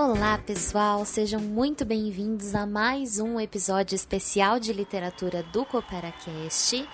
[0.00, 6.88] Olá, pessoal, sejam muito bem-vindos a mais um episódio especial de literatura do CooperaCast.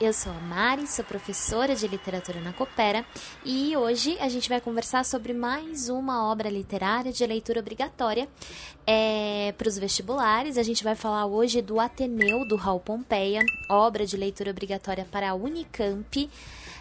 [0.00, 3.06] Eu sou a Mari, sou professora de literatura na Coopera
[3.44, 8.28] e hoje a gente vai conversar sobre mais uma obra literária de leitura obrigatória
[8.84, 10.58] é, para os vestibulares.
[10.58, 15.30] A gente vai falar hoje do Ateneu, do Raul Pompeia, obra de leitura obrigatória para
[15.30, 16.28] a Unicamp.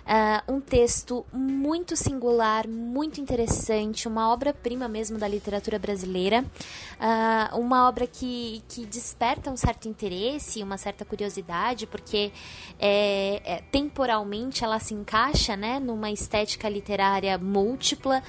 [0.07, 6.45] Uh, um texto muito singular, muito interessante, uma obra-prima mesmo da literatura brasileira,
[6.93, 12.31] uh, uma obra que, que desperta um certo interesse, uma certa curiosidade, porque
[12.79, 18.23] é, é, temporalmente ela se encaixa né, numa estética literária múltipla.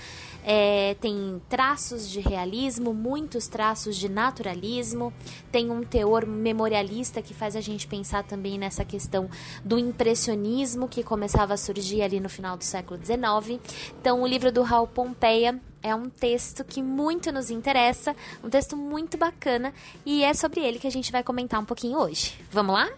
[0.51, 5.13] É, tem traços de realismo, muitos traços de naturalismo,
[5.53, 9.29] tem um teor memorialista que faz a gente pensar também nessa questão
[9.63, 13.61] do impressionismo que começava a surgir ali no final do século XIX.
[14.01, 18.75] Então, o livro do Raul Pompeia é um texto que muito nos interessa, um texto
[18.75, 19.75] muito bacana
[20.07, 22.41] e é sobre ele que a gente vai comentar um pouquinho hoje.
[22.51, 22.89] Vamos lá?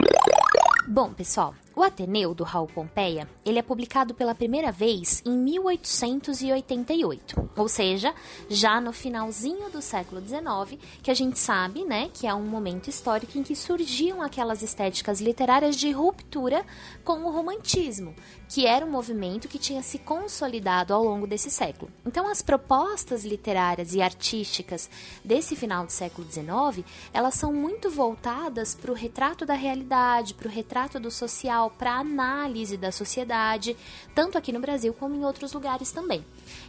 [0.86, 7.50] Bom, pessoal, o Ateneu do Raul Pompeia, ele é publicado pela primeira vez em 1888,
[7.56, 8.14] ou seja,
[8.48, 12.88] já no finalzinho do século XIX, que a gente sabe, né, que é um momento
[12.88, 16.64] histórico em que surgiam aquelas estéticas literárias de ruptura
[17.04, 18.14] com o romantismo,
[18.48, 21.90] que era um movimento que tinha se consolidado ao longo desse século.
[22.04, 24.90] Então, as propostas literárias e artísticas
[25.24, 30.48] desse final do século XIX, elas são muito voltadas para o retrato da realidade, para
[30.48, 33.76] o retrato do social, para análise da sociedade,
[34.14, 36.24] tanto aqui no Brasil como em outros lugares também.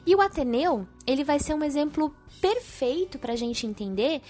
[0.05, 4.21] E o Ateneu, ele vai ser um exemplo perfeito para a gente entender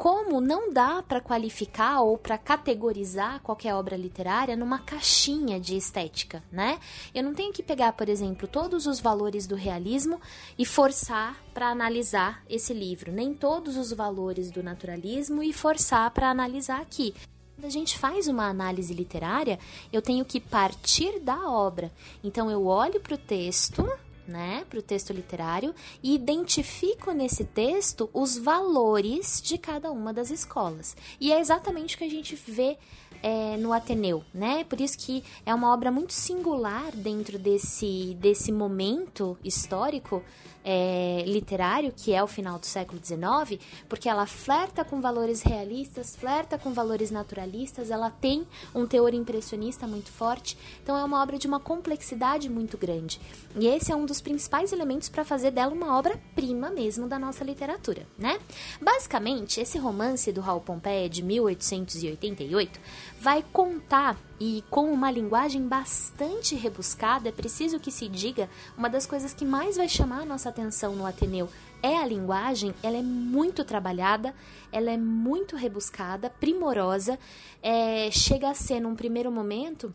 [0.00, 6.42] como não dá para qualificar ou para categorizar qualquer obra literária numa caixinha de estética,
[6.50, 6.80] né?
[7.14, 10.18] Eu não tenho que pegar, por exemplo, todos os valores do realismo
[10.58, 16.30] e forçar para analisar esse livro, nem todos os valores do naturalismo e forçar para
[16.30, 17.14] analisar aqui.
[17.60, 19.58] Quando a gente faz uma análise literária,
[19.92, 21.92] eu tenho que partir da obra.
[22.24, 23.86] Então eu olho para o texto,
[24.26, 30.30] né, para o texto literário e identifico nesse texto os valores de cada uma das
[30.30, 30.96] escolas.
[31.20, 32.78] E é exatamente o que a gente vê
[33.22, 34.64] é, no Ateneu, né?
[34.64, 40.22] Por isso que é uma obra muito singular dentro desse, desse momento histórico
[40.64, 46.16] é, literário, que é o final do século XIX, porque ela flerta com valores realistas,
[46.16, 51.38] flerta com valores naturalistas, ela tem um teor impressionista muito forte, então é uma obra
[51.38, 53.20] de uma complexidade muito grande.
[53.56, 57.42] E esse é um dos principais elementos para fazer dela uma obra-prima mesmo da nossa
[57.42, 58.38] literatura, né?
[58.80, 62.80] Basicamente, esse romance do Raul Pompeia de 1888
[63.20, 64.16] vai contar.
[64.40, 69.44] E com uma linguagem bastante rebuscada, é preciso que se diga, uma das coisas que
[69.44, 71.48] mais vai chamar a nossa atenção no Ateneu
[71.82, 74.34] é a linguagem, ela é muito trabalhada,
[74.72, 77.18] ela é muito rebuscada, primorosa,
[77.62, 79.94] é, chega a ser num primeiro momento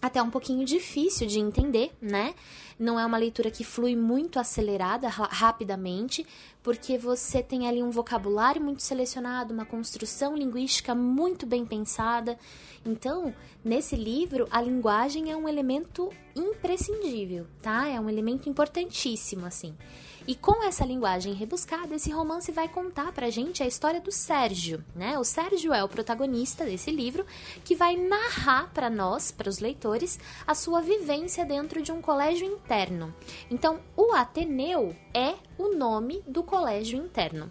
[0.00, 2.34] até um pouquinho difícil de entender, né?
[2.78, 6.24] Não é uma leitura que flui muito acelerada, rapidamente,
[6.62, 12.38] porque você tem ali um vocabulário muito selecionado, uma construção linguística muito bem pensada.
[12.86, 17.88] Então, nesse livro, a linguagem é um elemento imprescindível, tá?
[17.88, 19.74] É um elemento importantíssimo, assim.
[20.28, 24.84] E com essa linguagem rebuscada, esse romance vai contar pra gente a história do Sérgio,
[24.94, 25.18] né?
[25.18, 27.24] O Sérgio é o protagonista desse livro
[27.64, 32.46] que vai narrar para nós, para os leitores, a sua vivência dentro de um colégio
[32.46, 33.14] interno.
[33.50, 37.50] Então, o Ateneu é o nome do colégio interno.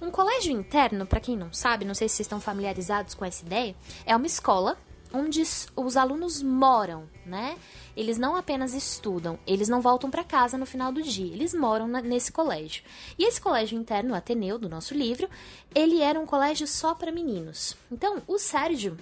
[0.00, 3.44] Um colégio interno, para quem não sabe, não sei se vocês estão familiarizados com essa
[3.44, 4.78] ideia, é uma escola
[5.14, 5.40] onde
[5.76, 7.56] os alunos moram, né?
[7.96, 11.86] Eles não apenas estudam, eles não voltam para casa no final do dia, eles moram
[11.86, 12.82] na, nesse colégio.
[13.16, 15.28] E esse colégio interno, o Ateneu, do nosso livro,
[15.72, 17.76] ele era um colégio só para meninos.
[17.90, 18.98] Então, o Sérgio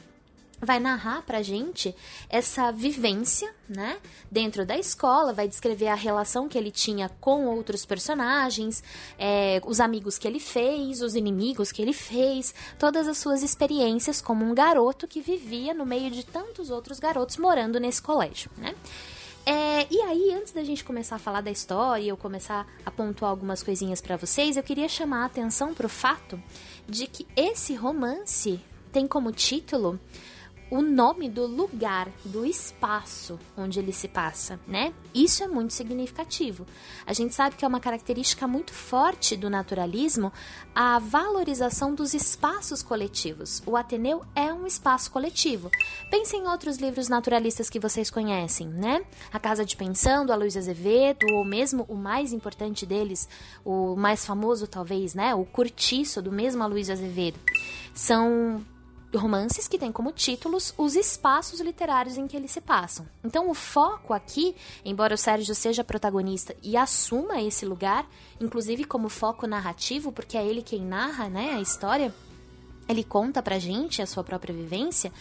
[0.62, 1.94] vai narrar pra gente
[2.29, 3.99] essa vivência, né,
[4.31, 8.82] dentro da escola, vai descrever a relação que ele tinha com outros personagens,
[9.19, 14.23] é, os amigos que ele fez, os inimigos que ele fez, todas as suas experiências
[14.23, 18.75] como um garoto que vivia no meio de tantos outros garotos morando nesse colégio, né.
[19.44, 23.32] É, e aí, antes da gente começar a falar da história, eu começar a pontuar
[23.32, 26.41] algumas coisinhas para vocês, eu queria chamar a atenção pro fato
[26.88, 28.61] de que esse romance
[28.93, 29.99] tem como título
[30.73, 34.95] o nome do lugar, do espaço onde ele se passa, né?
[35.15, 36.67] Isso é muito significativo.
[37.07, 40.33] A gente sabe que é uma característica muito forte do naturalismo
[40.75, 43.63] a valorização dos espaços coletivos.
[43.67, 45.71] O Ateneu é um espaço coletivo.
[46.11, 49.05] Pense em outros livros naturalistas que vocês conhecem, né?
[49.31, 53.29] A Casa de Pensão, do Aloysio Azevedo, ou mesmo o mais importante deles,
[53.63, 55.35] o mais famoso talvez, né?
[55.35, 57.39] O Curtiço, do mesmo Aloysio Azevedo.
[57.93, 58.65] São
[59.14, 63.06] romances que têm como títulos os espaços literários em que eles se passam.
[63.25, 64.55] Então, o foco aqui,
[64.85, 68.09] embora o Sérgio seja protagonista e assuma esse lugar,
[68.41, 72.14] inclusive como foco narrativo, porque é ele quem narra né, a história,
[72.88, 75.12] ele conta pra gente a sua própria vivência.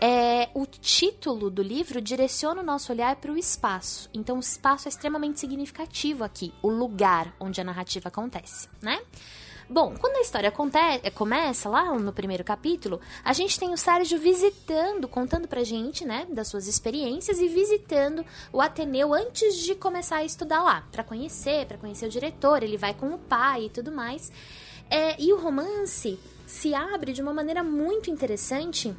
[0.00, 4.10] É, o título do livro direciona o nosso olhar para o espaço.
[4.12, 9.00] Então, o espaço é extremamente significativo aqui, o lugar onde a narrativa acontece, né?
[9.72, 14.18] Bom, quando a história acontece, começa lá no primeiro capítulo, a gente tem o Sérgio
[14.18, 18.22] visitando, contando pra gente, né, das suas experiências e visitando
[18.52, 22.76] o Ateneu antes de começar a estudar lá, para conhecer, para conhecer o diretor, ele
[22.76, 24.30] vai com o pai e tudo mais.
[24.90, 28.94] É, e o romance se abre de uma maneira muito interessante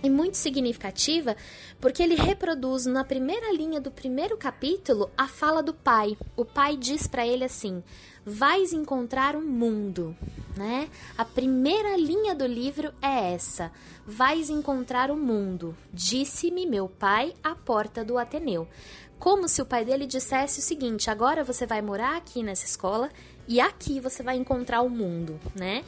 [0.00, 1.36] e muito significativa,
[1.80, 6.16] porque ele reproduz na primeira linha do primeiro capítulo a fala do pai.
[6.36, 7.82] O pai diz para ele assim:
[8.24, 10.16] vais encontrar um mundo,
[10.56, 10.88] né?
[11.16, 13.72] A primeira linha do livro é essa:
[14.06, 18.68] vais encontrar o um mundo, disse-me meu pai à porta do Ateneu.
[19.18, 23.10] Como se o pai dele dissesse o seguinte: agora você vai morar aqui nessa escola
[23.46, 25.84] e aqui você vai encontrar o mundo, né?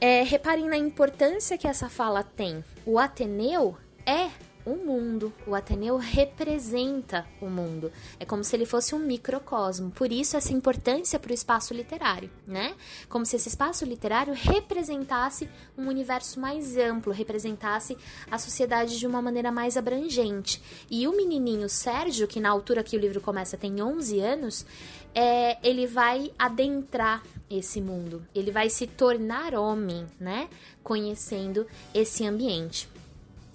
[0.00, 2.62] É, reparem na importância que essa fala tem.
[2.84, 4.30] O Ateneu é
[4.66, 5.32] o mundo.
[5.46, 7.92] O Ateneu representa o mundo.
[8.18, 9.92] É como se ele fosse um microcosmo.
[9.92, 12.74] Por isso essa importância para o espaço literário, né?
[13.08, 15.48] Como se esse espaço literário representasse
[15.78, 17.96] um universo mais amplo, representasse
[18.28, 20.60] a sociedade de uma maneira mais abrangente.
[20.90, 24.66] E o menininho Sérgio, que na altura que o livro começa tem 11 anos,
[25.14, 28.26] é, ele vai adentrar esse mundo.
[28.34, 30.48] Ele vai se tornar homem, né?
[30.82, 32.95] Conhecendo esse ambiente.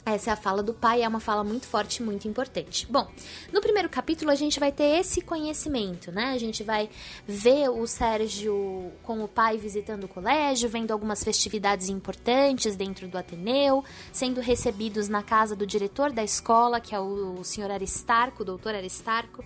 [0.04, 2.88] Essa é a fala do pai, é uma fala muito forte muito importante.
[2.90, 3.08] Bom,
[3.54, 6.32] no primeiro capítulo a gente vai ter esse conhecimento, né?
[6.34, 6.90] A gente vai
[7.28, 13.16] ver o Sérgio com o pai visitando o colégio, vendo algumas festividades importantes dentro do
[13.16, 18.42] Ateneu, sendo recebidos na casa do diretor da escola, que é o, o senhor Aristarco,
[18.42, 19.46] o doutor Aristarco.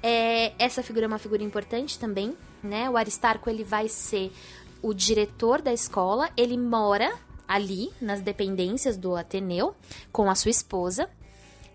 [0.00, 2.88] É, essa figura é uma figura importante também, né?
[2.88, 4.32] O Aristarco ele vai ser
[4.80, 7.12] o diretor da escola, ele mora
[7.48, 9.74] ali nas dependências do Ateneu
[10.12, 11.08] com a sua esposa.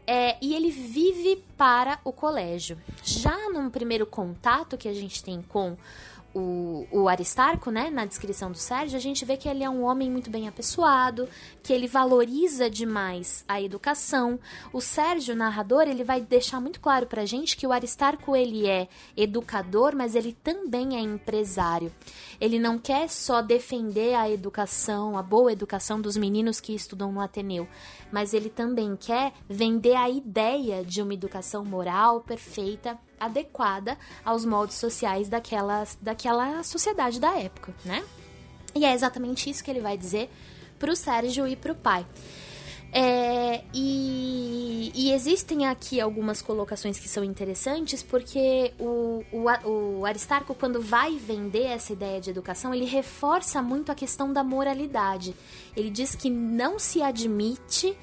[0.06, 2.78] É, e ele vive para o colégio.
[3.04, 5.76] Já num primeiro contato que a gente tem com
[6.34, 9.84] o, o, Aristarco, né, na descrição do Sérgio, a gente vê que ele é um
[9.84, 11.30] homem muito bem apessoado,
[11.62, 14.40] que ele valoriza demais a educação.
[14.72, 18.88] O Sérgio, narrador, ele vai deixar muito claro pra gente que o Aristarco ele é
[19.16, 21.92] educador, mas ele também é empresário.
[22.42, 27.22] Ele não quer só defender a educação, a boa educação dos meninos que estudam no
[27.22, 27.68] Ateneu,
[28.14, 34.78] mas ele também quer vender a ideia de uma educação moral perfeita adequada aos moldes
[34.78, 38.06] sociais daquela, daquela sociedade da época, né?
[38.76, 40.30] E é exatamente isso que ele vai dizer
[40.78, 42.06] pro Sérgio e pro pai.
[42.96, 50.54] É, e, e, existem aqui algumas colocações que são interessantes, porque o, o, o, Aristarco,
[50.54, 55.36] quando vai vender essa ideia de educação, ele reforça muito a questão da moralidade.
[55.76, 57.98] Ele diz que não se admite,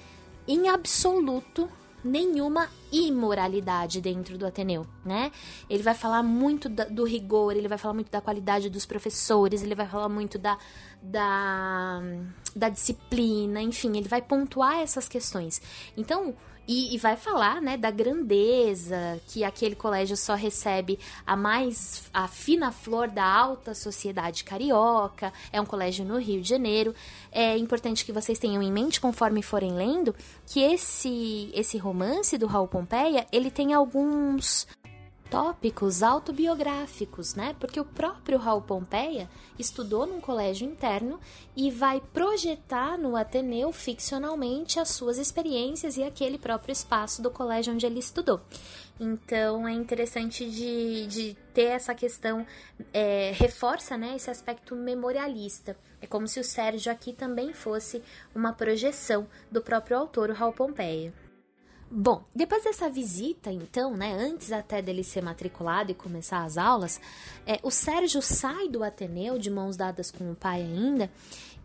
[0.48, 1.70] em absoluto,
[2.02, 5.30] nenhuma imoralidade dentro do Ateneu, né?
[5.68, 9.74] Ele vai falar muito do rigor, ele vai falar muito da qualidade dos professores, ele
[9.74, 10.58] vai falar muito da,
[11.02, 12.00] da,
[12.54, 15.60] da disciplina, enfim, ele vai pontuar essas questões.
[15.96, 16.34] Então,
[16.70, 22.28] e, e, vai falar, né, da grandeza que aquele colégio só recebe a mais a
[22.28, 25.32] fina flor da alta sociedade carioca.
[25.52, 26.94] É um colégio no Rio de Janeiro.
[27.32, 30.14] É importante que vocês tenham em mente, conforme forem lendo,
[30.46, 34.68] que esse esse romance do Raul Pompeia, ele tem alguns
[35.30, 37.54] tópicos autobiográficos, né?
[37.60, 41.20] Porque o próprio Raul Pompeia estudou num colégio interno
[41.56, 47.72] e vai projetar no Ateneu ficcionalmente as suas experiências e aquele próprio espaço do colégio
[47.72, 48.40] onde ele estudou.
[48.98, 52.44] Então é interessante de, de ter essa questão,
[52.92, 55.76] é, reforça né, esse aspecto memorialista.
[56.02, 58.02] É como se o Sérgio aqui também fosse
[58.34, 61.14] uma projeção do próprio autor, o Raul Pompeia.
[61.92, 67.00] Bom, depois dessa visita, então, né, antes até dele ser matriculado e começar as aulas,
[67.44, 71.10] é, o Sérgio sai do Ateneu de mãos dadas com o pai ainda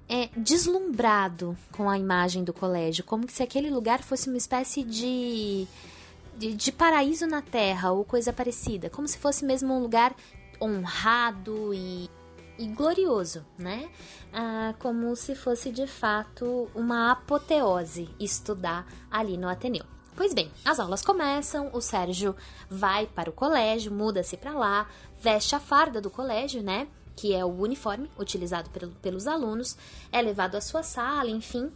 [0.10, 5.68] é, deslumbrado com a imagem do colégio, como se aquele lugar fosse uma espécie de,
[6.38, 10.16] de, de paraíso na Terra ou coisa parecida, como se fosse mesmo um lugar
[10.62, 12.10] honrado e,
[12.58, 13.90] e glorioso, né?
[14.32, 19.95] Ah, como se fosse de fato uma apoteose estudar ali no Ateneu.
[20.16, 22.36] Pois bem, as aulas começam, o Sérgio
[22.70, 26.88] vai para o colégio, muda-se para lá, veste a farda do colégio, né?
[27.16, 29.78] que é o uniforme utilizado pelo, pelos alunos,
[30.12, 31.72] é levado à sua sala, enfim,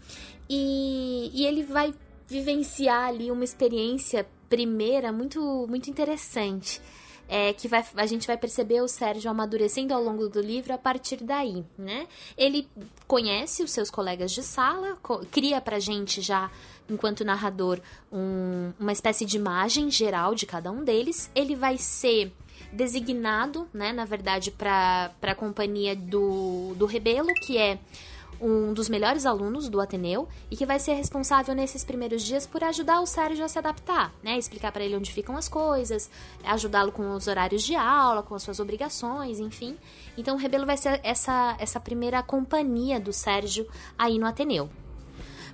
[0.50, 1.93] e, e ele vai
[2.27, 6.81] vivenciar ali uma experiência primeira muito, muito interessante.
[7.31, 10.79] É, que vai, a gente vai perceber o Sérgio amadurecendo ao longo do livro a
[10.79, 12.07] partir daí, né?
[12.36, 12.67] Ele
[13.07, 14.98] conhece os seus colegas de sala,
[15.29, 16.50] cria pra gente já,
[16.89, 17.79] enquanto narrador,
[18.12, 21.29] um, uma espécie de imagem geral de cada um deles.
[21.36, 22.33] Ele vai ser
[22.71, 27.79] designado, né, na verdade, para a companhia do, do Rebelo, que é
[28.41, 32.63] um dos melhores alunos do Ateneu e que vai ser responsável nesses primeiros dias por
[32.63, 34.38] ajudar o Sérgio a se adaptar, né?
[34.38, 36.10] Explicar para ele onde ficam as coisas,
[36.43, 39.77] ajudá-lo com os horários de aula, com as suas obrigações, enfim.
[40.17, 43.67] Então o Rebelo vai ser essa, essa primeira companhia do Sérgio
[43.98, 44.69] aí no Ateneu.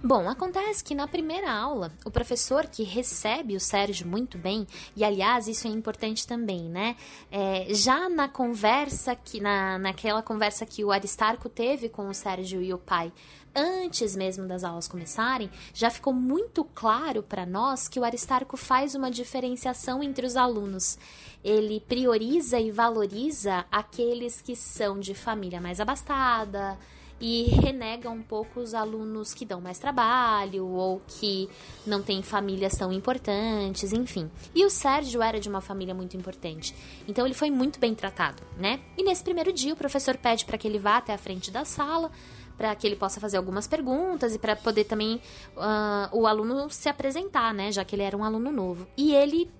[0.07, 5.03] Bom, acontece que na primeira aula, o professor que recebe o Sérgio muito bem, e
[5.03, 6.95] aliás, isso é importante também, né?
[7.31, 12.61] É, já na conversa que, na, naquela conversa que o Aristarco teve com o Sérgio
[12.61, 13.11] e o pai,
[13.55, 18.93] antes mesmo das aulas começarem, já ficou muito claro para nós que o Aristarco faz
[18.93, 20.99] uma diferenciação entre os alunos.
[21.43, 26.77] Ele prioriza e valoriza aqueles que são de família mais abastada,
[27.19, 31.49] e renega um pouco os alunos que dão mais trabalho ou que
[31.85, 34.29] não têm famílias tão importantes, enfim.
[34.53, 36.75] E o Sérgio era de uma família muito importante,
[37.07, 38.79] então ele foi muito bem tratado, né?
[38.97, 41.63] E nesse primeiro dia o professor pede para que ele vá até a frente da
[41.63, 42.11] sala
[42.57, 45.21] para que ele possa fazer algumas perguntas e para poder também
[45.57, 47.71] uh, o aluno se apresentar, né?
[47.71, 48.87] Já que ele era um aluno novo.
[48.95, 49.51] E ele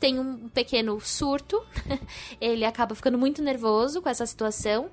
[0.00, 1.62] tem um pequeno surto,
[2.40, 4.90] ele acaba ficando muito nervoso com essa situação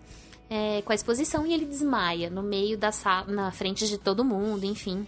[0.50, 4.26] é, com a exposição e ele desmaia no meio da sala, na frente de todo
[4.26, 5.08] mundo, enfim.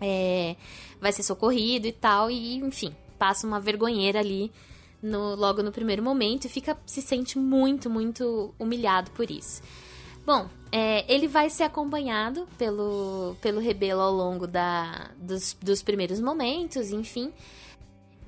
[0.00, 0.56] É,
[1.00, 4.50] vai ser socorrido e tal, e enfim, passa uma vergonheira ali
[5.02, 9.62] no, logo no primeiro momento e fica se sente muito, muito humilhado por isso.
[10.26, 16.18] Bom, é, ele vai ser acompanhado pelo, pelo Rebelo ao longo da, dos, dos primeiros
[16.18, 17.30] momentos, enfim.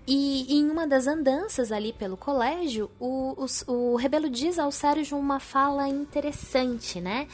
[0.06, 5.18] E em uma das andanças ali pelo colégio, o, o, o Rebelo diz ao Sérgio
[5.18, 7.26] uma fala interessante, né?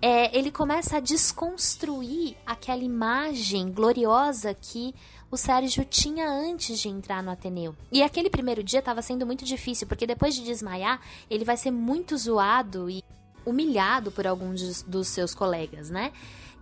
[0.00, 4.94] É, ele começa a desconstruir aquela imagem gloriosa que
[5.30, 7.74] o Sérgio tinha antes de entrar no Ateneu.
[7.90, 11.70] E aquele primeiro dia estava sendo muito difícil, porque depois de desmaiar, ele vai ser
[11.70, 13.02] muito zoado e
[13.44, 16.12] humilhado por alguns dos seus colegas, né?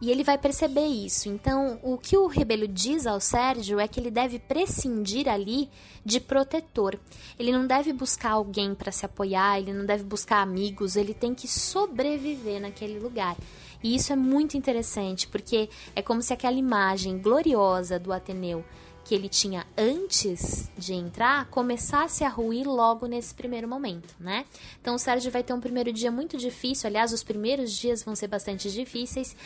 [0.01, 1.29] E ele vai perceber isso.
[1.29, 5.71] Então, o que o Rebelo diz ao Sérgio é que ele deve prescindir ali
[6.05, 6.99] de protetor.
[7.39, 11.35] Ele não deve buscar alguém para se apoiar, ele não deve buscar amigos, ele tem
[11.35, 13.37] que sobreviver naquele lugar.
[13.83, 18.65] E isso é muito interessante, porque é como se aquela imagem gloriosa do Ateneu
[19.05, 24.47] que ele tinha antes de entrar começasse a ruir logo nesse primeiro momento, né?
[24.81, 28.17] Então o Sérgio vai ter um primeiro dia muito difícil, aliás, os primeiros dias vão
[28.17, 29.37] ser bastante difíceis.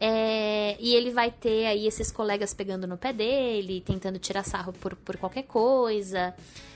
[0.00, 4.72] É, e ele vai ter aí esses colegas pegando no pé dele, tentando tirar sarro
[4.72, 6.34] por, por qualquer coisa,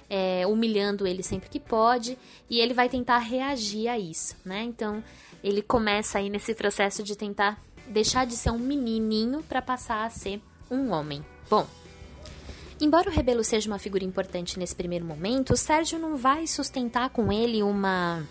[0.08, 2.16] é, humilhando ele sempre que pode,
[2.48, 4.62] e ele vai tentar reagir a isso, né?
[4.62, 5.02] Então
[5.42, 10.10] ele começa aí nesse processo de tentar deixar de ser um menininho para passar a
[10.10, 11.24] ser um homem.
[11.50, 11.66] Bom,
[12.80, 17.10] Embora o Rebelo seja uma figura importante nesse primeiro momento, o Sérgio não vai sustentar
[17.10, 18.24] com ele uma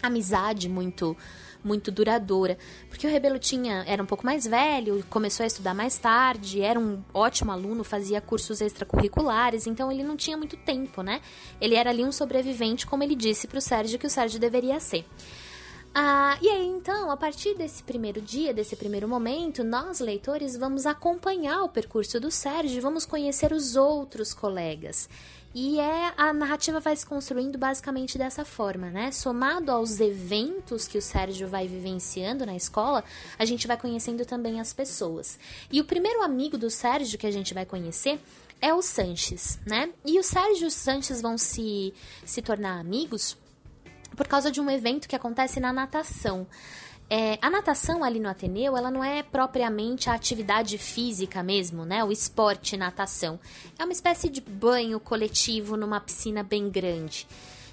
[0.00, 1.16] amizade muito
[1.64, 5.98] muito duradoura, porque o Rebelo tinha era um pouco mais velho, começou a estudar mais
[5.98, 11.20] tarde, era um ótimo aluno, fazia cursos extracurriculares, então ele não tinha muito tempo, né?
[11.60, 14.80] Ele era ali um sobrevivente, como ele disse para o Sérgio que o Sérgio deveria
[14.80, 15.04] ser.
[15.94, 20.86] Ah, e aí, então, a partir desse primeiro dia, desse primeiro momento, nós, leitores, vamos
[20.86, 25.06] acompanhar o percurso do Sérgio, vamos conhecer os outros colegas.
[25.54, 29.12] E é a narrativa vai se construindo basicamente dessa forma, né?
[29.12, 33.04] Somado aos eventos que o Sérgio vai vivenciando na escola,
[33.38, 35.38] a gente vai conhecendo também as pessoas.
[35.70, 38.18] E o primeiro amigo do Sérgio que a gente vai conhecer
[38.62, 39.90] é o Sanches, né?
[40.06, 41.92] E o Sérgio e o Sanches vão se,
[42.24, 43.36] se tornar amigos
[44.16, 46.46] por causa de um evento que acontece na natação.
[47.14, 52.02] É, a natação ali no Ateneu, ela não é propriamente a atividade física mesmo, né?
[52.02, 53.38] O esporte natação.
[53.78, 57.28] É uma espécie de banho coletivo numa piscina bem grande.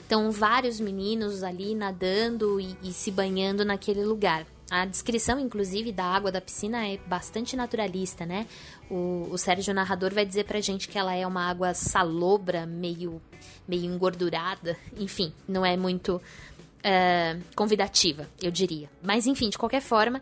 [0.06, 4.46] Então, vários meninos ali nadando e, e se banhando naquele lugar.
[4.70, 8.46] A descrição, inclusive, da água da piscina é bastante naturalista, né?
[8.92, 13.22] O, o Sérgio Narrador vai dizer pra gente que ela é uma água salobra, meio,
[13.66, 14.76] meio engordurada.
[15.00, 16.22] Enfim, não é muito
[16.80, 18.90] uh, convidativa, eu diria.
[19.02, 20.22] Mas, enfim, de qualquer forma,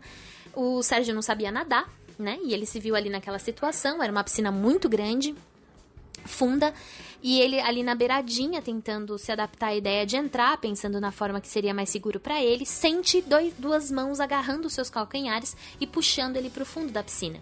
[0.54, 1.88] o Sérgio não sabia nadar,
[2.18, 2.38] né?
[2.42, 4.02] E ele se viu ali naquela situação.
[4.02, 5.34] Era uma piscina muito grande,
[6.24, 6.74] funda
[7.22, 11.40] e ele ali na beiradinha tentando se adaptar à ideia de entrar, pensando na forma
[11.40, 15.86] que seria mais seguro para ele, sente dois, duas mãos agarrando os seus calcanhares e
[15.86, 17.40] puxando ele para o fundo da piscina.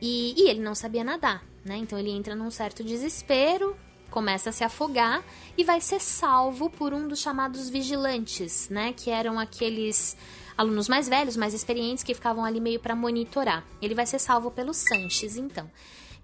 [0.00, 1.76] E, e, ele não sabia nadar, né?
[1.76, 3.76] Então ele entra num certo desespero,
[4.10, 5.22] começa a se afogar
[5.56, 8.92] e vai ser salvo por um dos chamados vigilantes, né?
[8.92, 10.16] Que eram aqueles
[10.56, 13.64] alunos mais velhos, mais experientes que ficavam ali meio para monitorar.
[13.80, 15.70] Ele vai ser salvo pelo Sanches, então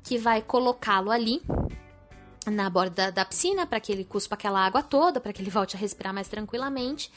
[0.05, 1.43] que vai colocá-lo ali
[2.47, 5.77] na borda da piscina para que ele cuspa aquela água toda, para que ele volte
[5.77, 7.11] a respirar mais tranquilamente.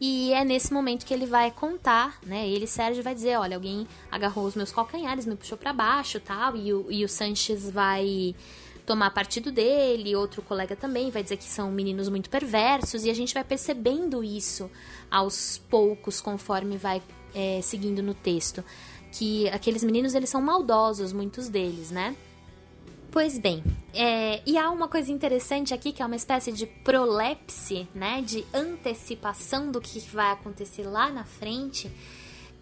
[0.00, 2.48] E é nesse momento que ele vai contar, né?
[2.48, 6.56] Ele, Sérgio, vai dizer: olha, alguém agarrou os meus calcanhares, me puxou para baixo tal.
[6.56, 8.34] E o, e o Sanches vai
[8.86, 13.14] tomar partido dele, outro colega também vai dizer que são meninos muito perversos, e a
[13.14, 14.70] gente vai percebendo isso
[15.10, 17.02] aos poucos conforme vai
[17.34, 18.64] é, seguindo no texto.
[19.12, 22.16] Que aqueles meninos eles são maldosos, muitos deles, né?
[23.12, 23.62] Pois bem,
[23.92, 28.42] é, e há uma coisa interessante aqui que é uma espécie de prolepse, né, de
[28.54, 31.90] antecipação do que vai acontecer lá na frente,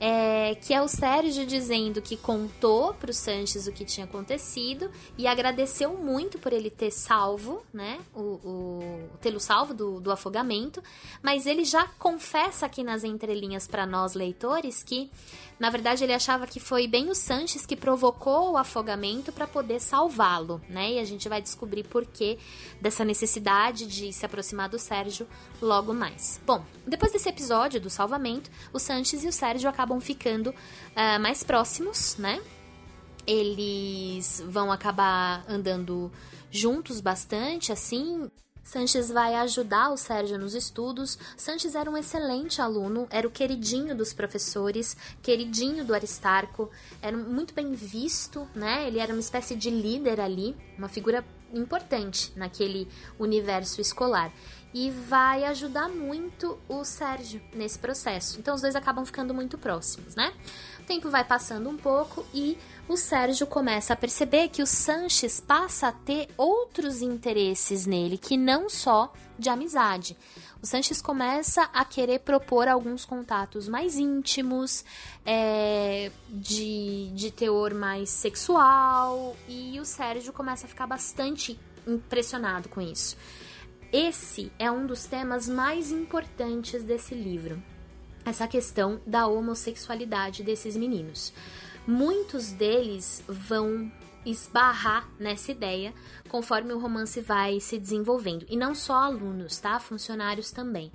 [0.00, 4.90] é, que é o Sérgio dizendo que contou para o Sanches o que tinha acontecido
[5.19, 10.83] e agradeceu muito por ele ter salvo, né, o, o tê-lo salvo do, do afogamento,
[11.23, 15.11] mas ele já confessa aqui nas entrelinhas para nós leitores que
[15.61, 19.79] na verdade, ele achava que foi bem o Sanches que provocou o afogamento para poder
[19.79, 20.93] salvá-lo, né?
[20.93, 22.38] E a gente vai descobrir por que
[22.81, 25.29] dessa necessidade de se aproximar do Sérgio
[25.61, 26.40] logo mais.
[26.47, 31.43] Bom, depois desse episódio do salvamento, o Sanches e o Sérgio acabam ficando uh, mais
[31.43, 32.40] próximos, né?
[33.26, 36.11] Eles vão acabar andando
[36.50, 38.31] juntos bastante, assim.
[38.71, 41.19] Sanches vai ajudar o Sérgio nos estudos.
[41.37, 46.71] Sanches era um excelente aluno, era o queridinho dos professores, queridinho do Aristarco,
[47.02, 48.87] era muito bem visto, né?
[48.87, 52.87] Ele era uma espécie de líder ali, uma figura importante naquele
[53.19, 54.33] universo escolar.
[54.73, 58.39] E vai ajudar muito o Sérgio nesse processo.
[58.39, 60.33] Então os dois acabam ficando muito próximos, né?
[60.78, 62.56] O tempo vai passando um pouco e
[62.91, 68.37] o Sérgio começa a perceber que o Sanches passa a ter outros interesses nele, que
[68.37, 70.17] não só de amizade.
[70.61, 74.85] O Sanches começa a querer propor alguns contatos mais íntimos,
[75.25, 82.81] é, de, de teor mais sexual, e o Sérgio começa a ficar bastante impressionado com
[82.81, 83.17] isso.
[83.93, 87.63] Esse é um dos temas mais importantes desse livro,
[88.25, 91.33] essa questão da homossexualidade desses meninos
[91.86, 93.90] muitos deles vão
[94.25, 95.95] esbarrar nessa ideia
[96.28, 98.47] conforme o romance vai se desenvolvendo.
[98.49, 99.78] E não só alunos, tá?
[99.78, 100.93] Funcionários também.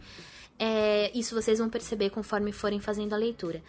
[0.57, 3.61] É, isso vocês vão perceber conforme forem fazendo a leitura.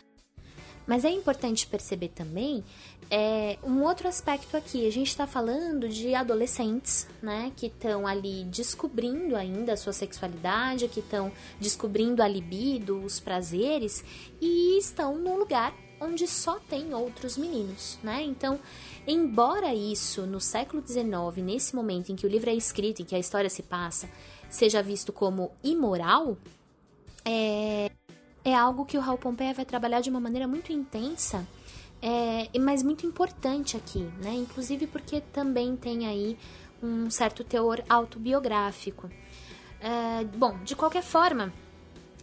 [0.86, 2.62] Mas é importante perceber também
[3.10, 4.86] é, um outro aspecto aqui.
[4.86, 7.52] A gente está falando de adolescentes, né?
[7.56, 14.04] Que estão ali descobrindo ainda a sua sexualidade, que estão descobrindo a libido, os prazeres,
[14.40, 18.22] e estão num lugar onde só tem outros meninos, né?
[18.22, 18.58] Então,
[19.06, 23.14] embora isso no século XIX, nesse momento em que o livro é escrito, em que
[23.14, 24.08] a história se passa,
[24.50, 26.36] seja visto como imoral,
[27.24, 27.90] é,
[28.44, 31.46] é algo que o Raul Pompeia vai trabalhar de uma maneira muito intensa,
[32.00, 34.34] é, mas muito importante aqui, né?
[34.34, 36.36] Inclusive porque também tem aí
[36.82, 39.10] um certo teor autobiográfico.
[39.80, 41.52] É, bom, de qualquer forma,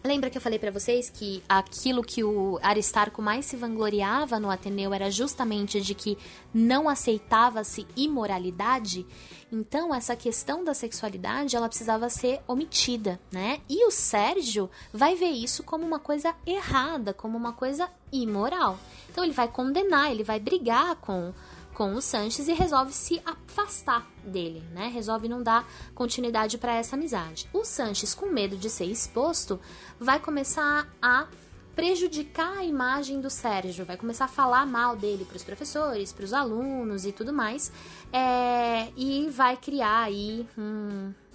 [0.03, 4.51] Lembra que eu falei para vocês que aquilo que o Aristarco mais se vangloriava no
[4.51, 6.17] Ateneu era justamente de que
[6.53, 9.05] não aceitava-se imoralidade?
[9.49, 13.61] Então, essa questão da sexualidade, ela precisava ser omitida, né?
[13.69, 18.77] E o Sérgio vai ver isso como uma coisa errada, como uma coisa imoral.
[19.09, 21.31] Então, ele vai condenar, ele vai brigar com
[21.73, 24.87] com o Sanches e resolve se afastar dele, né?
[24.87, 27.49] Resolve não dar continuidade para essa amizade.
[27.51, 29.59] O Sanches, com medo de ser exposto,
[29.99, 31.27] vai começar a
[31.75, 36.23] prejudicar a imagem do Sérgio, vai começar a falar mal dele para os professores, para
[36.23, 37.71] os alunos e tudo mais,
[38.11, 40.47] é, e vai criar aí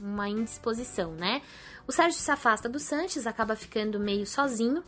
[0.00, 1.42] uma indisposição, né?
[1.86, 4.84] O Sérgio se afasta do Sanches, acaba ficando meio sozinho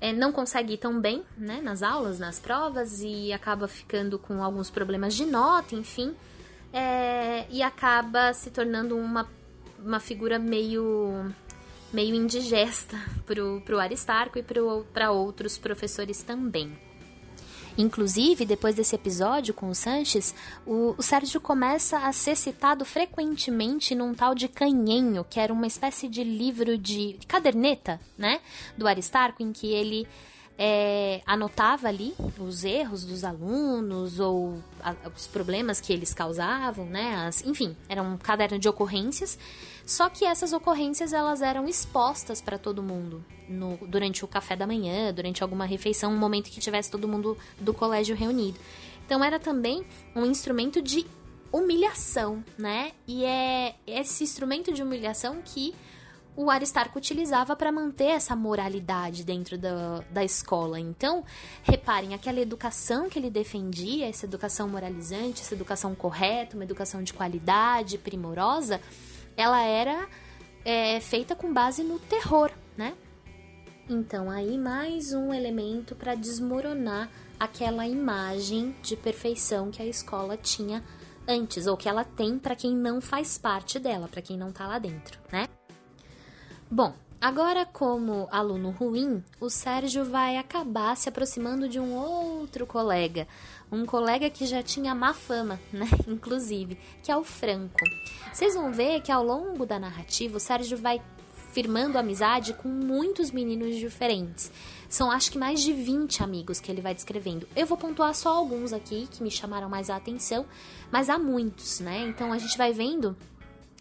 [0.00, 4.42] é, não consegue ir tão bem né, nas aulas, nas provas, e acaba ficando com
[4.42, 6.14] alguns problemas de nota, enfim,
[6.72, 9.28] é, e acaba se tornando uma,
[9.78, 11.32] uma figura meio
[11.92, 14.44] meio indigesta pro, pro Aristarco e
[14.92, 16.89] para outros professores também.
[17.80, 20.34] Inclusive, depois desse episódio com o Sanches,
[20.66, 25.66] o, o, Sérgio começa a ser citado frequentemente num tal de Canhenho, que era uma
[25.66, 28.40] espécie de livro de, de caderneta, né?
[28.76, 30.06] Do Aristarco, em que ele
[30.62, 37.14] é, anotava ali os erros dos alunos ou a, os problemas que eles causavam, né?
[37.26, 39.38] As, enfim, era um caderno de ocorrências.
[39.86, 44.66] Só que essas ocorrências elas eram expostas para todo mundo no, durante o café da
[44.66, 48.60] manhã, durante alguma refeição, um momento que tivesse todo mundo do colégio reunido.
[49.06, 49.82] Então era também
[50.14, 51.06] um instrumento de
[51.50, 52.92] humilhação, né?
[53.08, 55.74] E é esse instrumento de humilhação que
[56.36, 60.78] o Aristarco utilizava para manter essa moralidade dentro da, da escola.
[60.78, 61.24] Então,
[61.62, 67.12] reparem, aquela educação que ele defendia, essa educação moralizante, essa educação correta, uma educação de
[67.12, 68.80] qualidade, primorosa,
[69.36, 70.08] ela era
[70.64, 72.94] é, feita com base no terror, né?
[73.88, 80.84] Então, aí mais um elemento para desmoronar aquela imagem de perfeição que a escola tinha
[81.26, 84.66] antes, ou que ela tem para quem não faz parte dela, para quem não está
[84.66, 85.46] lá dentro, né?
[86.72, 93.26] Bom, agora como aluno ruim, o Sérgio vai acabar se aproximando de um outro colega,
[93.72, 95.88] um colega que já tinha má fama, né?
[96.06, 97.80] Inclusive, que é o Franco.
[98.32, 101.02] Vocês vão ver que ao longo da narrativa o Sérgio vai
[101.52, 104.52] firmando amizade com muitos meninos diferentes.
[104.88, 107.48] São acho que mais de 20 amigos que ele vai descrevendo.
[107.56, 110.46] Eu vou pontuar só alguns aqui que me chamaram mais a atenção,
[110.88, 112.06] mas há muitos, né?
[112.06, 113.16] Então a gente vai vendo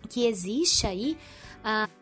[0.09, 1.15] que existe aí
[1.63, 1.98] a uh,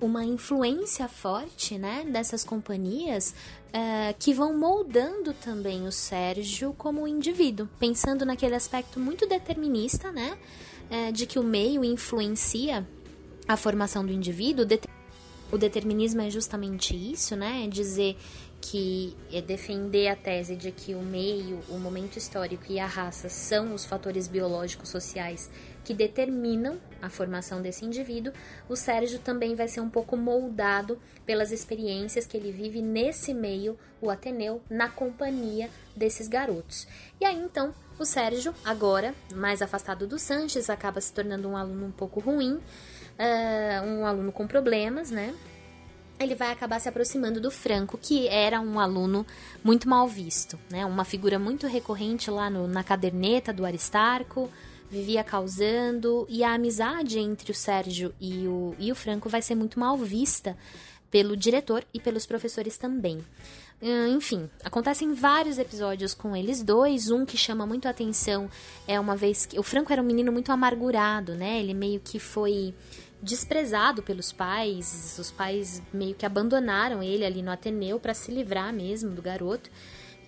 [0.00, 3.34] uma influência forte né, dessas companhias
[3.68, 10.36] uh, que vão moldando também o Sérgio como indivíduo, pensando naquele aspecto muito determinista, né,
[10.90, 12.86] uh, de que o meio influencia
[13.46, 14.66] a formação do indivíduo.
[15.52, 18.16] O determinismo é justamente isso, né, é dizer
[18.64, 23.28] que é defender a tese de que o meio, o momento histórico e a raça
[23.28, 25.50] são os fatores biológicos sociais
[25.84, 28.32] que determinam a formação desse indivíduo,
[28.66, 33.78] o Sérgio também vai ser um pouco moldado pelas experiências que ele vive nesse meio,
[34.00, 36.88] o Ateneu, na companhia desses garotos.
[37.20, 41.84] E aí então, o Sérgio, agora mais afastado do Sanches, acaba se tornando um aluno
[41.84, 45.34] um pouco ruim, uh, um aluno com problemas, né?
[46.18, 49.26] Ele vai acabar se aproximando do Franco, que era um aluno
[49.62, 50.86] muito mal visto, né?
[50.86, 54.50] Uma figura muito recorrente lá no, na caderneta do Aristarco,
[54.90, 59.54] vivia causando, e a amizade entre o Sérgio e o, e o Franco vai ser
[59.54, 60.56] muito mal vista
[61.10, 63.18] pelo diretor e pelos professores também.
[63.82, 67.10] Hum, enfim, acontecem vários episódios com eles dois.
[67.10, 68.48] Um que chama muito a atenção
[68.86, 71.60] é uma vez que o Franco era um menino muito amargurado, né?
[71.60, 72.74] Ele meio que foi
[73.24, 78.72] desprezado pelos pais, os pais meio que abandonaram ele ali no Ateneu para se livrar
[78.72, 79.70] mesmo do garoto.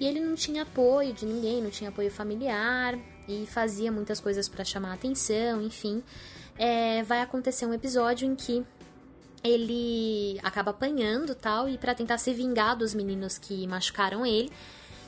[0.00, 4.48] E ele não tinha apoio de ninguém, não tinha apoio familiar e fazia muitas coisas
[4.48, 6.02] para chamar atenção, enfim.
[6.58, 8.64] É, vai acontecer um episódio em que
[9.44, 14.50] ele acaba apanhando tal e para tentar se vingar dos meninos que machucaram ele,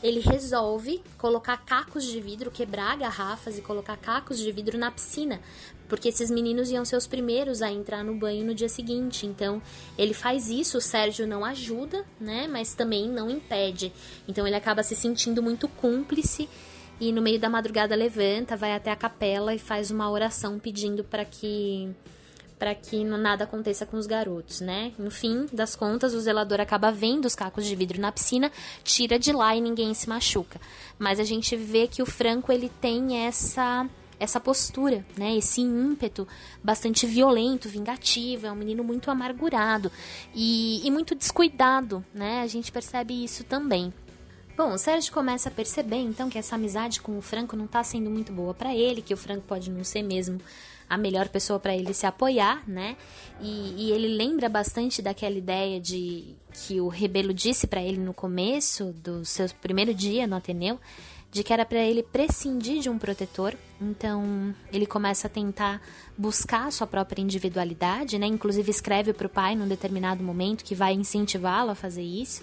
[0.03, 5.41] ele resolve colocar cacos de vidro, quebrar garrafas e colocar cacos de vidro na piscina,
[5.89, 9.27] porque esses meninos iam ser os primeiros a entrar no banho no dia seguinte.
[9.27, 9.63] Então,
[9.97, 13.93] ele faz isso, o Sérgio não ajuda, né, mas também não impede.
[14.27, 16.49] Então, ele acaba se sentindo muito cúmplice
[17.01, 21.05] e no meio da madrugada levanta, vai até a capela e faz uma oração pedindo
[21.05, 21.95] para que
[22.59, 24.93] para que nada aconteça com os garotos, né?
[24.99, 28.51] No fim das contas, o zelador acaba vendo os cacos de vidro na piscina,
[28.83, 30.61] tira de lá e ninguém se machuca.
[30.99, 33.89] Mas a gente vê que o Franco ele tem essa
[34.19, 35.37] essa postura, né?
[35.37, 36.27] Esse ímpeto
[36.63, 39.91] bastante violento, vingativo, é um menino muito amargurado
[40.35, 42.41] e, e muito descuidado, né?
[42.43, 43.93] A gente percebe isso também.
[44.57, 47.83] Bom, o Sérgio começa a perceber então que essa amizade com o Franco não está
[47.85, 50.41] sendo muito boa para ele, que o Franco pode não ser mesmo
[50.89, 52.97] a melhor pessoa para ele se apoiar, né?
[53.41, 58.15] E, e, ele lembra bastante daquela ideia de que o Rebelo disse para ele no
[58.15, 60.81] começo do seu primeiro dia no Ateneu,
[61.31, 63.55] de que era para ele prescindir de um protetor.
[63.81, 65.81] Então, ele começa a tentar
[66.17, 68.27] buscar sua própria individualidade, né?
[68.27, 72.43] Inclusive escreve para o pai num determinado momento que vai incentivá-lo a fazer isso.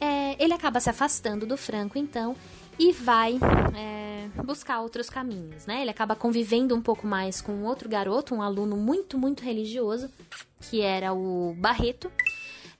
[0.00, 2.36] É, ele acaba se afastando do Franco, então,
[2.78, 3.38] e vai
[3.74, 5.82] é, buscar outros caminhos, né?
[5.82, 10.10] Ele acaba convivendo um pouco mais com outro garoto, um aluno muito, muito religioso,
[10.60, 12.10] que era o Barreto.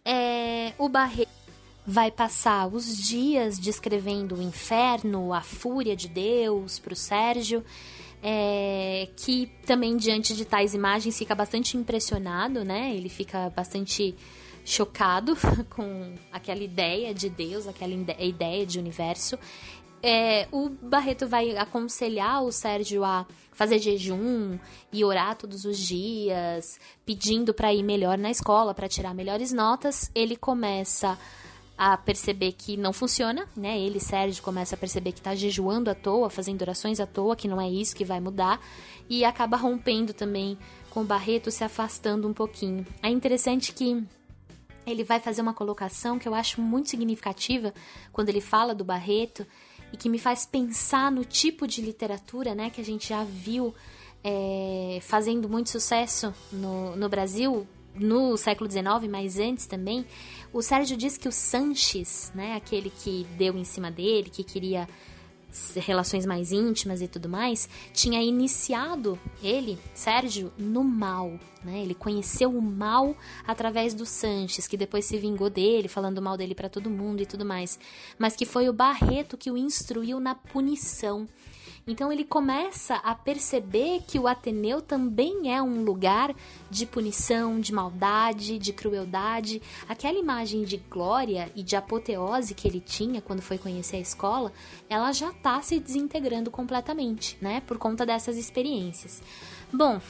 [0.04, 1.45] É, o Barreto
[1.86, 7.64] vai passar os dias descrevendo o inferno, a fúria de Deus para o Sérgio.
[8.22, 12.92] é, que também diante de tais imagens fica bastante impressionado, né?
[12.96, 14.16] Ele fica bastante
[14.64, 15.36] chocado
[15.70, 19.38] com aquela ideia de Deus, aquela ideia de universo.
[20.02, 24.58] É, o Barreto vai aconselhar o Sérgio a fazer jejum
[24.92, 30.10] e orar todos os dias, pedindo para ir melhor na escola, para tirar melhores notas.
[30.14, 31.18] Ele começa
[31.76, 33.78] a perceber que não funciona, né?
[33.78, 37.48] Ele, Sérgio, começa a perceber que está jejuando à toa, fazendo orações à toa, que
[37.48, 38.60] não é isso que vai mudar,
[39.08, 40.58] e acaba rompendo também
[40.90, 42.86] com o Barreto, se afastando um pouquinho.
[43.02, 44.02] É interessante que
[44.86, 47.74] ele vai fazer uma colocação que eu acho muito significativa
[48.12, 49.46] quando ele fala do Barreto
[49.92, 53.74] e que me faz pensar no tipo de literatura, né, que a gente já viu
[54.24, 57.66] é, fazendo muito sucesso no, no Brasil,
[57.98, 60.04] no século XIX, mas antes também,
[60.52, 64.88] o Sérgio diz que o Sanches, né, aquele que deu em cima dele, que queria
[65.76, 71.38] relações mais íntimas e tudo mais, tinha iniciado ele, Sérgio, no mal.
[71.64, 71.82] Né?
[71.82, 76.54] Ele conheceu o mal através do Sanches, que depois se vingou dele, falando mal dele
[76.54, 77.78] para todo mundo e tudo mais.
[78.18, 81.26] Mas que foi o Barreto que o instruiu na punição.
[81.88, 86.34] Então ele começa a perceber que o Ateneu também é um lugar
[86.68, 89.62] de punição, de maldade, de crueldade.
[89.88, 94.52] Aquela imagem de glória e de apoteose que ele tinha quando foi conhecer a escola,
[94.88, 97.62] ela já está se desintegrando completamente, né?
[97.64, 99.22] Por conta dessas experiências.
[99.72, 100.00] Bom,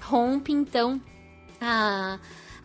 [0.00, 0.98] rompe então
[1.60, 2.18] a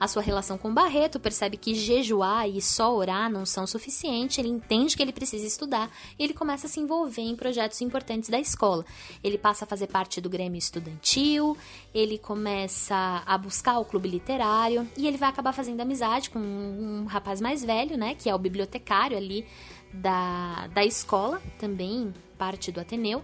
[0.03, 4.49] a sua relação com Barreto, percebe que jejuar e só orar não são suficientes, ele
[4.49, 5.89] entende que ele precisa estudar
[6.19, 8.85] e ele começa a se envolver em projetos importantes da escola.
[9.23, 11.57] Ele passa a fazer parte do Grêmio Estudantil,
[11.93, 17.05] ele começa a buscar o clube literário e ele vai acabar fazendo amizade com um
[17.05, 19.45] rapaz mais velho, né, que é o bibliotecário ali
[19.93, 23.23] da, da escola, também parte do Ateneu,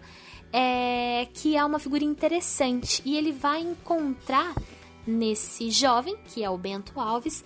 [0.54, 4.56] é, que é uma figura interessante e ele vai encontrar
[5.06, 7.44] nesse jovem, que é o Bento Alves.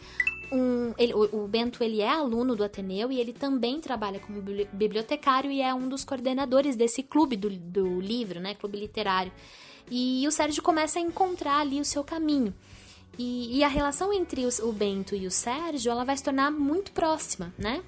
[0.52, 4.40] Um, ele, o, o, Bento ele é aluno do Ateneu e ele também trabalha como
[4.72, 9.32] bibliotecário e é um dos coordenadores desse clube do, do livro, né, clube literário.
[9.90, 12.54] E o Sérgio começa a encontrar ali o seu caminho.
[13.18, 16.52] E, e a relação entre os, o Bento e o Sérgio, ela vai se tornar
[16.52, 17.84] muito próxima, né?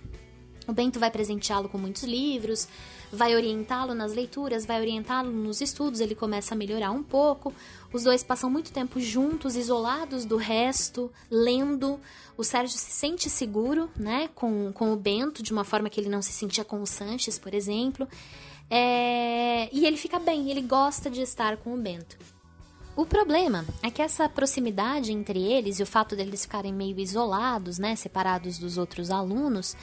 [0.68, 2.68] O Bento vai presenteá-lo com muitos livros,
[3.12, 7.54] vai orientá-lo nas leituras, vai orientá-lo nos estudos, ele começa a melhorar um pouco.
[7.96, 11.98] Os dois passam muito tempo juntos, isolados do resto, lendo.
[12.36, 16.10] O Sérgio se sente seguro, né, com, com o Bento, de uma forma que ele
[16.10, 18.06] não se sentia com o Sanches, por exemplo.
[18.70, 19.70] É...
[19.72, 22.18] E ele fica bem, ele gosta de estar com o Bento.
[22.98, 27.80] O problema é que essa proximidade entre eles e o fato deles ficarem meio isolados,
[27.80, 29.74] né, separados dos outros alunos,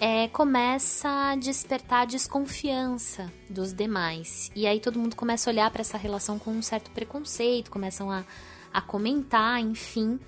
[0.00, 4.50] é, começa a despertar desconfiança dos demais.
[4.56, 8.10] E aí todo mundo começa a olhar para essa relação com um certo preconceito, começam
[8.10, 8.24] a,
[8.72, 10.18] a comentar, enfim.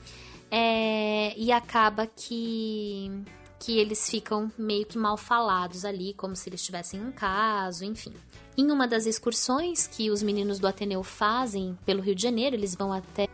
[0.51, 3.11] É, e acaba que,
[3.59, 8.13] que eles ficam meio que mal falados ali, como se eles tivessem um caso, enfim.
[8.59, 12.75] Em uma das excursões que os meninos do Ateneu fazem pelo Rio de Janeiro, eles
[12.75, 13.27] vão até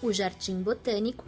[0.00, 1.24] o Jardim Botânico.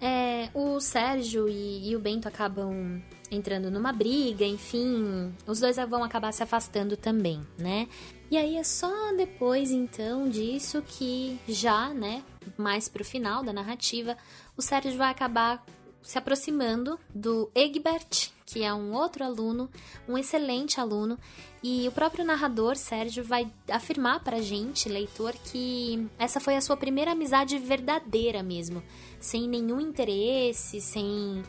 [0.00, 6.02] É, o Sérgio e, e o Bento acabam entrando numa briga, enfim, os dois vão
[6.02, 7.88] acabar se afastando também, né?
[8.30, 12.22] E aí é só depois então disso que já, né,
[12.56, 14.16] mais pro final da narrativa,
[14.56, 15.64] o Sérgio vai acabar
[16.02, 19.68] se aproximando do Egbert, que é um outro aluno,
[20.08, 21.18] um excelente aluno,
[21.62, 26.76] e o próprio narrador, Sérgio, vai afirmar pra gente, leitor, que essa foi a sua
[26.76, 28.82] primeira amizade verdadeira mesmo,
[29.20, 31.42] sem nenhum interesse, sem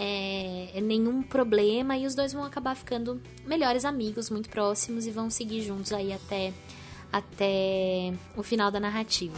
[0.00, 5.28] é, nenhum problema e os dois vão acabar ficando melhores amigos, muito próximos e vão
[5.28, 6.52] seguir juntos aí até,
[7.12, 9.34] até o final da narrativa.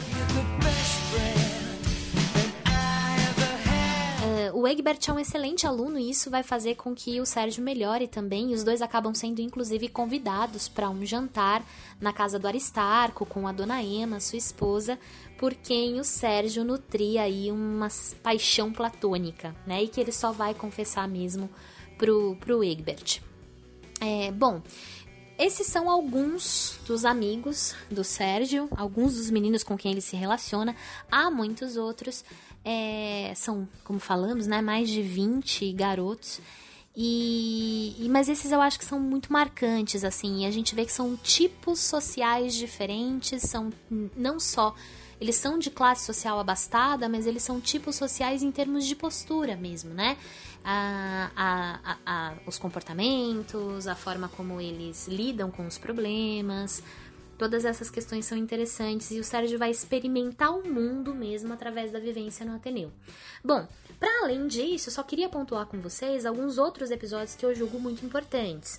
[4.61, 8.07] O Egbert é um excelente aluno e isso vai fazer com que o Sérgio melhore
[8.07, 8.53] também.
[8.53, 11.65] Os dois acabam sendo, inclusive, convidados para um jantar
[11.99, 14.99] na casa do Aristarco com a dona Emma, sua esposa,
[15.39, 17.89] por quem o Sérgio nutria aí uma
[18.23, 19.83] paixão platônica, né?
[19.83, 21.49] E que ele só vai confessar mesmo
[21.97, 23.23] pro, pro Egbert.
[23.99, 24.63] É, bom,
[25.39, 30.77] esses são alguns dos amigos do Sérgio, alguns dos meninos com quem ele se relaciona.
[31.11, 32.23] Há muitos outros.
[32.65, 36.41] É, são, como falamos, né, mais de 20 garotos.
[36.97, 40.45] E, mas esses eu acho que são muito marcantes assim.
[40.45, 43.71] a gente vê que são tipos sociais diferentes, são
[44.17, 44.75] não só
[45.21, 49.55] eles são de classe social abastada, mas eles são tipos sociais em termos de postura
[49.55, 50.17] mesmo, né?
[50.65, 56.83] A, a, a, os comportamentos, a forma como eles lidam com os problemas,
[57.41, 61.99] Todas essas questões são interessantes e o Sérgio vai experimentar o mundo mesmo através da
[61.99, 62.93] vivência no Ateneu.
[63.43, 63.67] Bom,
[63.99, 68.05] para além disso, só queria pontuar com vocês alguns outros episódios que eu julgo muito
[68.05, 68.79] importantes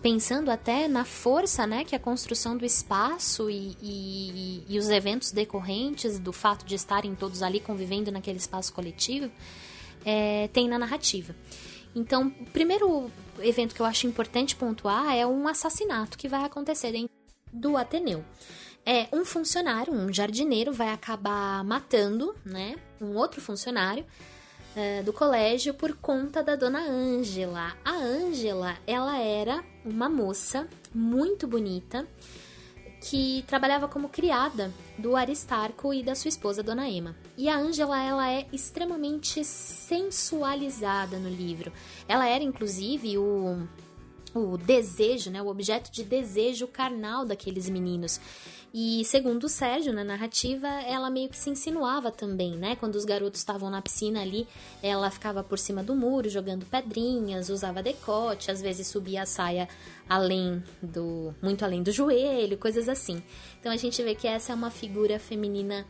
[0.00, 5.30] pensando até na força né, que a construção do espaço e, e, e, os eventos
[5.30, 9.30] decorrentes do fato de estarem todos ali convivendo naquele espaço coletivo
[10.02, 11.36] é, tem na narrativa.
[11.94, 16.92] Então, o primeiro evento que eu acho importante pontuar é um assassinato que vai acontecer
[16.92, 17.10] dentro
[17.52, 18.24] do Ateneu.
[18.84, 24.06] É um funcionário, um jardineiro, vai acabar matando, né, um outro funcionário
[24.74, 27.76] uh, do colégio por conta da dona Ângela.
[27.84, 32.06] A Ângela, ela era uma moça muito bonita
[33.00, 37.16] que trabalhava como criada do Aristarco e da sua esposa, Dona Emma.
[37.36, 41.72] E a Ângela, ela é extremamente sensualizada no livro.
[42.06, 43.66] Ela era, inclusive, o,
[44.34, 48.20] o desejo, né, o objeto de desejo carnal daqueles meninos.
[48.72, 52.76] E segundo o Sérgio, na narrativa, ela meio que se insinuava também, né?
[52.76, 54.46] Quando os garotos estavam na piscina ali,
[54.80, 59.68] ela ficava por cima do muro jogando pedrinhas, usava decote, às vezes subia a saia
[60.08, 63.20] além do muito além do joelho, coisas assim.
[63.58, 65.84] Então a gente vê que essa é uma figura feminina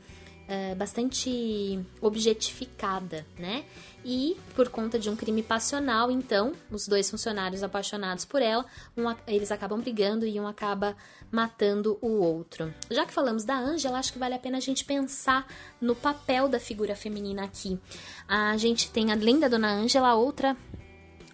[0.49, 3.65] uh, bastante objetificada, né?
[4.05, 8.65] E por conta de um crime passional, então, os dois funcionários apaixonados por ela,
[8.97, 10.97] um, eles acabam brigando e um acaba
[11.31, 12.75] matando o outro.
[12.91, 15.47] Já que falamos da Ângela, acho que vale a pena a gente pensar
[15.81, 17.79] no papel da figura feminina aqui.
[18.27, 20.57] A gente tem, além da dona Ângela, outra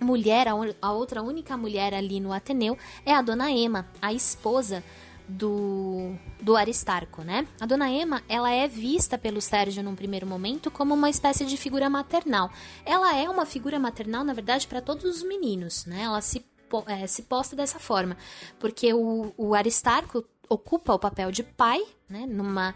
[0.01, 0.47] mulher,
[0.83, 4.83] a outra única mulher ali no Ateneu é a dona Emma, a esposa
[5.29, 7.47] do, do Aristarco, né?
[7.61, 11.57] A dona Emma, ela é vista pelo Sérgio num primeiro momento como uma espécie de
[11.57, 12.51] figura maternal.
[12.85, 16.03] Ela é uma figura maternal, na verdade, para todos os meninos, né?
[16.03, 16.45] Ela se,
[16.87, 18.17] é, se posta dessa forma,
[18.59, 22.27] porque o, o Aristarco ocupa o papel de pai, né?
[22.27, 22.75] Numa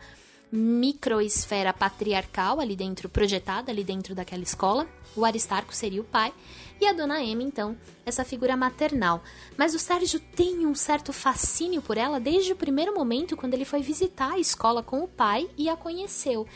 [0.53, 4.87] microesfera patriarcal ali dentro, projetada ali dentro daquela escola.
[5.17, 6.33] O Aristarco seria o pai
[6.81, 9.23] e a dona Emma, então, essa figura maternal.
[9.57, 13.65] Mas o Sérgio tem um certo fascínio por ela desde o primeiro momento quando ele
[13.65, 16.47] foi visitar a escola com o pai e a conheceu.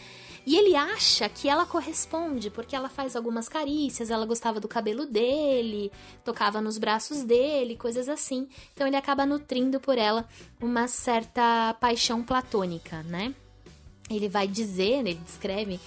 [0.47, 5.07] E ele acha que ela corresponde, porque ela faz algumas carícias, ela gostava do cabelo
[5.07, 5.91] dele,
[6.23, 8.47] tocava nos braços dele, coisas assim.
[8.75, 10.29] Então ele acaba nutrindo por ela
[10.61, 13.35] uma certa paixão platônica, né?
[14.11, 15.81] Ele vai dizer, ele descreve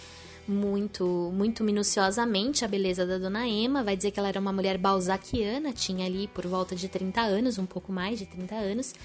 [0.48, 4.78] muito muito minuciosamente a beleza da dona Emma, vai dizer que ela era uma mulher
[4.78, 8.96] balzaquiana, tinha ali por volta de 30 anos, um pouco mais de 30 anos,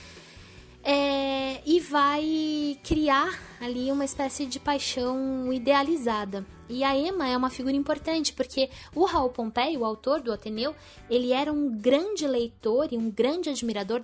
[0.85, 6.45] é, e vai criar ali uma espécie de paixão idealizada.
[6.69, 10.75] E a Emma é uma figura importante, porque o Raul Pompei, o autor do Ateneu,
[11.11, 14.03] ele era um grande leitor e um grande admirador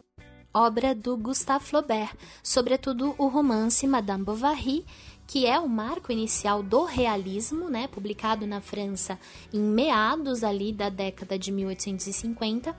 [0.53, 4.85] obra do Gustave Flaubert, sobretudo o romance Madame Bovary,
[5.29, 9.19] que é o marco inicial do realismo, né, publicado na França
[9.53, 12.71] em meados ali da década de 1850.
[12.71, 12.75] Uh,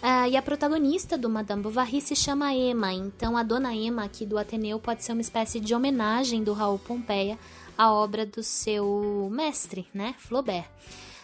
[0.00, 4.24] ah, e a protagonista do Madame Bovary se chama Emma, então a dona Emma aqui
[4.24, 7.36] do Ateneu pode ser uma espécie de homenagem do Raul Pompeia
[7.76, 10.68] à obra do seu mestre, né, Flaubert.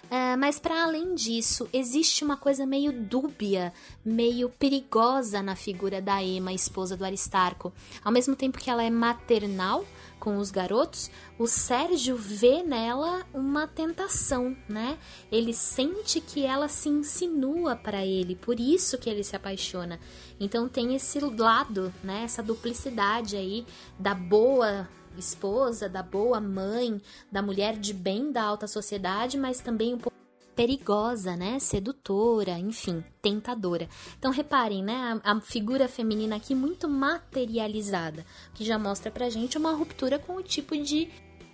[0.04, 3.72] Uh, mas para além disso, existe uma coisa meio dúbia,
[4.04, 7.72] meio perigosa na figura da Emma, esposa do Aristarco.
[8.04, 9.84] Ao mesmo tempo que ela é maternal,
[10.24, 14.98] com os garotos, o Sérgio vê nela uma tentação, né?
[15.30, 20.00] Ele sente que ela se insinua para ele, por isso que ele se apaixona.
[20.40, 22.22] Então tem esse lado, né?
[22.24, 23.66] Essa duplicidade aí
[23.98, 24.88] da boa
[25.20, 27.00] esposa, da boa mãe,
[27.30, 30.14] da mulher de bem da alta sociedade, mas também um pouco
[30.54, 31.58] perigosa, né?
[31.58, 33.88] Sedutora, enfim, tentadora.
[34.18, 35.20] Então reparem, né?
[35.24, 38.24] A, a, figura feminina aqui muito materializada,
[38.54, 41.10] que já mostra pra gente uma ruptura com o tipo de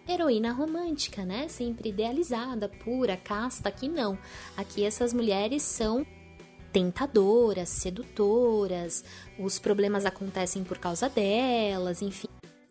[0.09, 1.49] heroína romântica, né?
[1.49, 3.69] Sempre idealizada, pura, casta.
[3.69, 4.19] Aqui não.
[4.57, 6.07] Aqui essas mulheres são
[6.73, 9.05] tentadoras, sedutoras,
[9.39, 12.29] os problemas acontecem por causa delas, enfim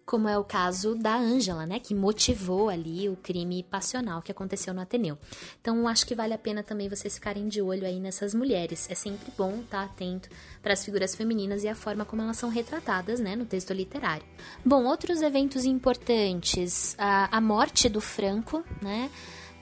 [0.10, 4.74] como é o caso da Ângela, né, que motivou ali o crime passional que aconteceu
[4.74, 5.20] no Ateneu.
[5.62, 8.90] Então, acho que vale a pena também vocês ficarem de olho aí nessas mulheres.
[8.90, 10.28] É sempre bom estar atento
[10.64, 14.26] para as figuras femininas e a forma como elas são retratadas, né, no texto literário.
[14.66, 19.12] Bom, outros eventos importantes, a, a morte do Franco, né,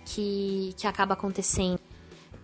[0.05, 1.81] que, que acaba acontecendo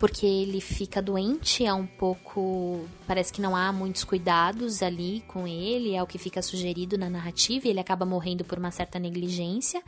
[0.04, 2.86] porque ele fica doente, é um pouco.
[3.08, 7.10] Parece que não há muitos cuidados ali com ele, é o que fica sugerido na
[7.10, 9.82] narrativa, e ele acaba morrendo por uma certa negligência.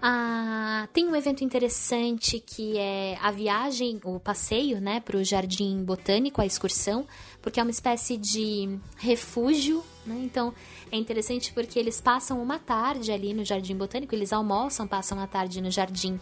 [0.00, 5.82] Ah, tem um evento interessante que é a viagem, o passeio, né, para o Jardim
[5.82, 7.04] Botânico, a excursão,
[7.40, 10.20] porque é uma espécie de refúgio, né?
[10.22, 10.54] Então
[10.88, 15.26] é interessante porque eles passam uma tarde ali no Jardim Botânico, eles almoçam, passam a
[15.26, 16.20] tarde no Jardim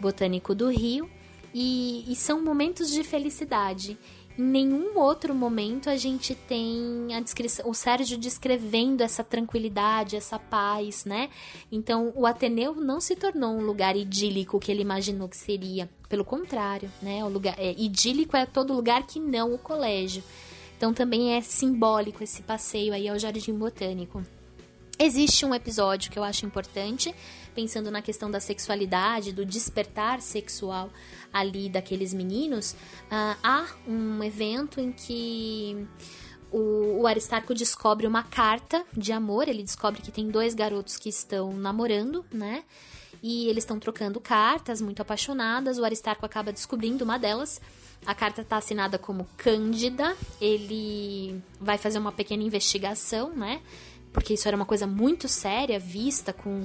[0.00, 1.10] Botânico do Rio
[1.54, 3.96] e, e são momentos de felicidade.
[4.36, 10.40] Em nenhum outro momento a gente tem a descrição, o Sérgio descrevendo essa tranquilidade, essa
[10.40, 11.30] paz, né?
[11.70, 15.88] Então, o Ateneu não se tornou um lugar idílico que ele imaginou que seria.
[16.08, 17.24] Pelo contrário, né?
[17.24, 20.24] O lugar é, idílico é todo lugar que não o colégio.
[20.76, 24.20] Então, também é simbólico esse passeio aí ao Jardim Botânico.
[24.98, 27.14] Existe um episódio que eu acho importante,
[27.54, 30.90] pensando na questão da sexualidade, do despertar sexual
[31.32, 35.86] ali daqueles meninos, uh, há um evento em que
[36.54, 39.48] o, o Aristarco descobre uma carta de amor.
[39.48, 42.62] Ele descobre que tem dois garotos que estão namorando, né?
[43.20, 45.78] E eles estão trocando cartas, muito apaixonadas.
[45.78, 47.60] O Aristarco acaba descobrindo uma delas.
[48.06, 50.16] A carta está assinada como Cândida.
[50.40, 53.60] Ele vai fazer uma pequena investigação, né?
[54.12, 56.64] Porque isso era uma coisa muito séria, vista com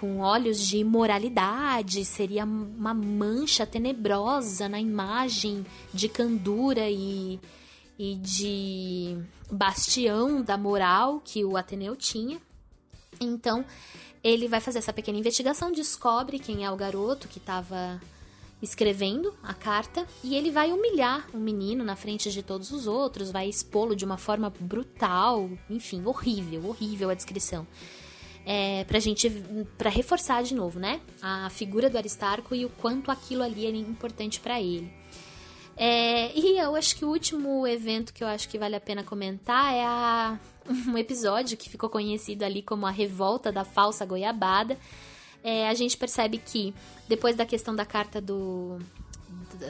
[0.00, 7.38] com olhos de imoralidade, seria uma mancha tenebrosa na imagem de candura e,
[7.98, 9.18] e de
[9.52, 12.40] bastião da moral que o Ateneu tinha.
[13.20, 13.62] Então,
[14.24, 18.00] ele vai fazer essa pequena investigação, descobre quem é o garoto que estava
[18.62, 23.30] escrevendo a carta e ele vai humilhar o menino na frente de todos os outros,
[23.30, 27.66] vai expô-lo de uma forma brutal, enfim, horrível, horrível a descrição
[28.44, 29.30] é, pra gente,
[29.76, 33.70] para reforçar de novo, né, a figura do Aristarco e o quanto aquilo ali é
[33.70, 34.92] importante para ele.
[35.76, 39.02] É, e eu acho que o último evento que eu acho que vale a pena
[39.02, 40.38] comentar é a,
[40.68, 44.76] um episódio que ficou conhecido ali como a revolta da falsa goiabada.
[45.42, 46.74] É, a gente percebe que
[47.08, 48.78] depois da questão da carta do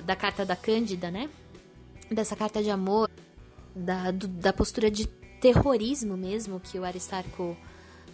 [0.04, 1.28] da carta da Cândida, né,
[2.10, 3.08] dessa carta de amor,
[3.74, 7.56] da, do, da postura de terrorismo mesmo que o Aristarco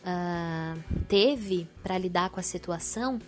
[0.06, 3.18] uh, teve para lidar com a situação,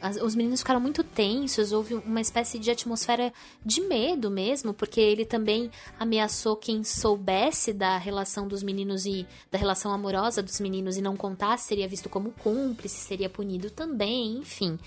[0.00, 3.32] as, os meninos ficaram muito tensos, houve uma espécie de atmosfera
[3.64, 9.58] de medo mesmo, porque ele também ameaçou quem soubesse da relação dos meninos e da
[9.58, 14.78] relação amorosa dos meninos e não contasse, seria visto como cúmplice, seria punido também, enfim.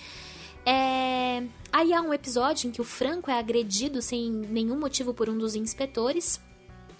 [0.65, 1.43] É...
[1.73, 5.37] Aí há um episódio em que o Franco é agredido sem nenhum motivo por um
[5.37, 6.39] dos inspetores.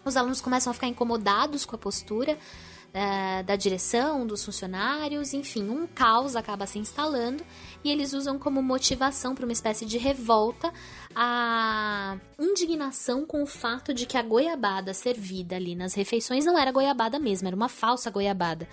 [0.04, 2.38] Os alunos começam a ficar incomodados com a postura
[3.46, 7.42] da direção, dos funcionários, enfim, um caos acaba se instalando
[7.84, 10.74] e eles usam como motivação para uma espécie de revolta
[11.16, 16.72] a indignação com o fato de que a goiabada servida ali nas refeições não era
[16.72, 18.68] goiabada mesmo, era uma falsa goiabada.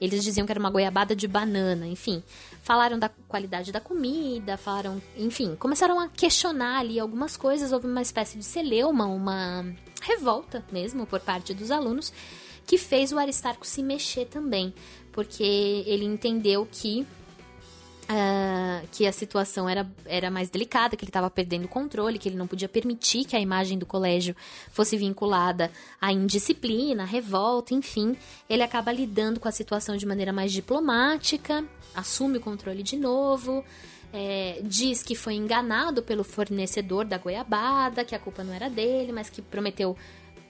[0.00, 2.22] Eles diziam que era uma goiabada de banana, enfim.
[2.62, 8.02] Falaram da qualidade da comida, falaram, enfim, começaram a questionar ali algumas coisas, houve uma
[8.02, 9.64] espécie de celeuma, uma
[10.00, 12.12] revolta mesmo por parte dos alunos
[12.66, 14.74] que fez o Aristarco se mexer também,
[15.12, 17.06] porque ele entendeu que
[18.04, 22.28] Uh, que a situação era, era mais delicada, que ele estava perdendo o controle, que
[22.28, 24.36] ele não podia permitir que a imagem do colégio
[24.70, 28.14] fosse vinculada à indisciplina, à revolta, enfim.
[28.46, 33.64] Ele acaba lidando com a situação de maneira mais diplomática, assume o controle de novo.
[34.12, 39.12] É, diz que foi enganado pelo fornecedor da goiabada, que a culpa não era dele,
[39.12, 39.96] mas que prometeu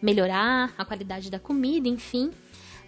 [0.00, 2.30] melhorar a qualidade da comida, enfim,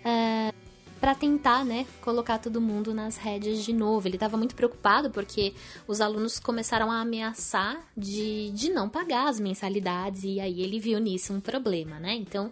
[0.05, 0.53] é,
[1.01, 4.09] para tentar, né, colocar todo mundo nas rédeas de novo.
[4.09, 5.55] Ele estava muito preocupado porque
[5.87, 10.99] os alunos começaram a ameaçar de, de não pagar as mensalidades e aí ele viu
[10.99, 12.15] nisso um problema, né?
[12.15, 12.51] Então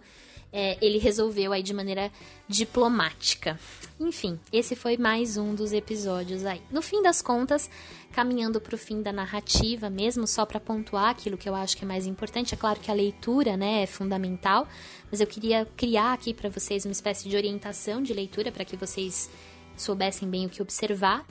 [0.53, 2.09] é, ele resolveu aí de maneira
[2.47, 3.59] diplomática.
[3.99, 6.61] Enfim, esse foi mais um dos episódios aí.
[6.71, 7.69] No fim das contas,
[8.15, 11.83] caminhando para o fim da narrativa, mesmo só para pontuar aquilo que eu acho que
[11.83, 14.65] é mais importante, é claro que a leitura, né, é fundamental,
[15.11, 18.77] mas eu queria criar aqui para vocês uma espécie de orientação de leitura para que
[18.77, 19.29] vocês
[19.75, 21.25] soubessem bem o que observar.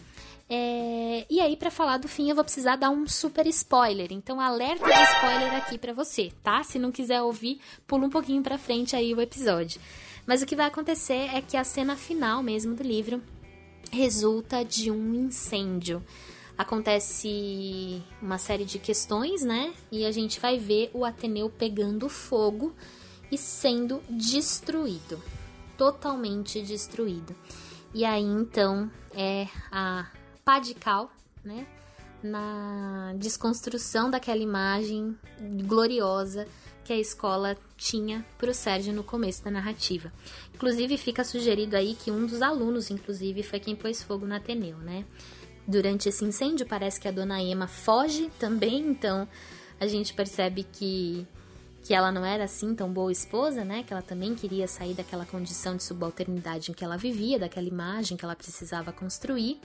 [0.46, 1.24] É...
[1.30, 4.12] E aí, para falar do fim, eu vou precisar dar um super spoiler.
[4.12, 6.62] Então, alerta de spoiler aqui para você, tá?
[6.62, 9.80] Se não quiser ouvir, pula um pouquinho para frente aí o episódio.
[10.26, 13.22] Mas o que vai acontecer é que a cena final mesmo do livro
[13.90, 16.02] resulta de um incêndio.
[16.56, 19.74] Acontece uma série de questões, né?
[19.90, 22.72] E a gente vai ver o Ateneu pegando fogo
[23.30, 25.20] e sendo destruído.
[25.76, 27.34] Totalmente destruído.
[27.92, 30.08] E aí então é a
[30.44, 31.10] pá de cal,
[31.44, 31.66] né?
[32.22, 35.16] Na desconstrução daquela imagem
[35.66, 36.46] gloriosa
[36.84, 40.12] que a escola tinha para o Sérgio no começo da narrativa.
[40.54, 44.76] Inclusive, fica sugerido aí que um dos alunos, inclusive, foi quem pôs fogo no Ateneu,
[44.78, 45.04] né?
[45.66, 49.26] Durante esse incêndio, parece que a dona Emma foge também, então
[49.80, 51.26] a gente percebe que,
[51.82, 53.82] que ela não era assim tão boa esposa, né?
[53.82, 58.16] Que ela também queria sair daquela condição de subalternidade em que ela vivia, daquela imagem
[58.16, 59.58] que ela precisava construir.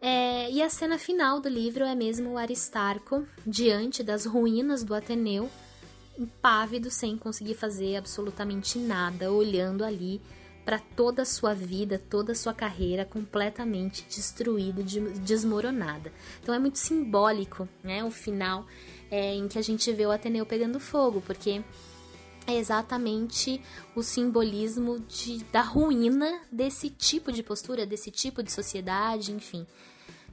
[0.00, 4.94] É, e a cena final do livro é mesmo o Aristarco diante das ruínas do
[4.94, 5.48] Ateneu,
[6.18, 10.20] impávido, sem conseguir fazer absolutamente nada, olhando ali
[10.64, 14.82] para toda a sua vida, toda a sua carreira completamente destruída,
[15.20, 16.12] desmoronada.
[16.42, 18.66] Então é muito simbólico, né, o final
[19.10, 21.62] é, em que a gente vê o Ateneu pegando fogo, porque
[22.46, 23.60] é exatamente
[23.94, 29.66] o simbolismo de, da ruína desse tipo de postura, desse tipo de sociedade, enfim,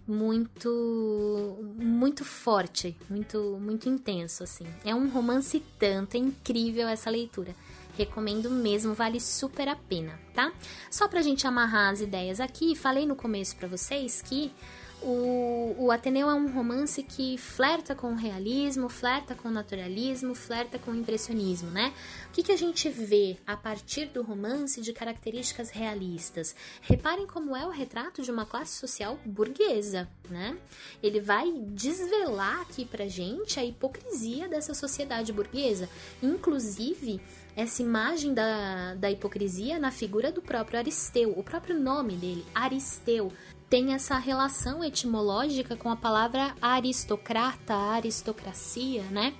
[0.07, 4.65] muito muito forte, muito muito intenso assim.
[4.83, 7.55] É um romance tanto, é incrível essa leitura.
[7.99, 10.53] Recomendo mesmo, vale super a pena, tá?
[10.89, 14.53] Só pra gente amarrar as ideias aqui, falei no começo para vocês que
[15.01, 20.35] o, o Ateneu é um romance que flerta com o realismo, flerta com o naturalismo,
[20.35, 21.93] flerta com o impressionismo, né?
[22.29, 26.53] O que, que a gente vê a partir do romance de características realistas?
[26.81, 30.57] Reparem como é o retrato de uma classe social burguesa, né?
[31.01, 35.89] Ele vai desvelar aqui pra gente a hipocrisia dessa sociedade burguesa.
[36.21, 37.21] Inclusive,
[37.55, 43.31] essa imagem da, da hipocrisia na figura do próprio Aristeu, o próprio nome dele, Aristeu
[43.69, 49.35] tem essa relação etimológica com a palavra aristocrata, aristocracia, né?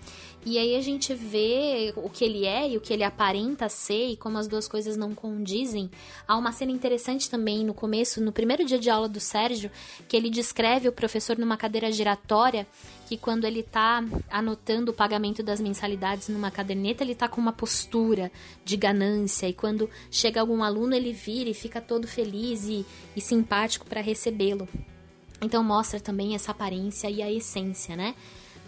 [0.45, 4.11] E aí a gente vê o que ele é e o que ele aparenta ser
[4.11, 5.91] e como as duas coisas não condizem.
[6.25, 9.69] Há uma cena interessante também no começo, no primeiro dia de aula do Sérgio,
[10.07, 12.65] que ele descreve o professor numa cadeira giratória,
[13.05, 17.51] que quando ele tá anotando o pagamento das mensalidades numa caderneta, ele tá com uma
[17.51, 18.32] postura
[18.63, 23.19] de ganância e quando chega algum aluno, ele vira e fica todo feliz e, e
[23.19, 24.67] simpático para recebê-lo.
[25.41, 28.15] Então mostra também essa aparência e a essência, né?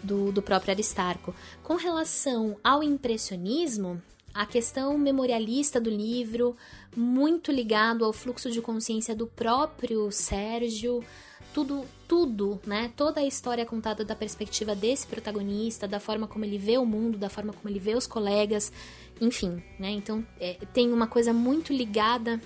[0.02, 1.34] do, do próprio Aristarco.
[1.62, 4.02] Com relação ao impressionismo,
[4.34, 6.56] a questão memorialista do livro,
[6.96, 11.04] muito ligado ao fluxo de consciência do próprio Sérgio,
[11.54, 12.90] tudo, tudo, né?
[12.96, 17.18] Toda a história contada da perspectiva desse protagonista, da forma como ele vê o mundo,
[17.18, 18.72] da forma como ele vê os colegas,
[19.20, 19.90] enfim, né?
[19.90, 22.40] Então é, tem uma coisa muito ligada